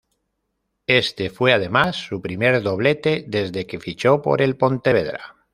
Este 0.87 1.29
fue 1.29 1.53
además 1.53 1.95
su 1.95 2.23
primer 2.23 2.63
doblete 2.63 3.23
desde 3.27 3.67
que 3.67 3.79
fichó 3.79 4.19
por 4.23 4.41
el 4.41 4.57
Pontevedra. 4.57 5.35